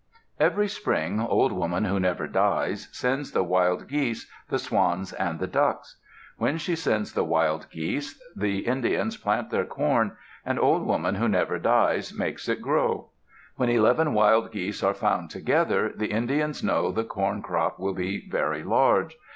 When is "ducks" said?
5.45-5.97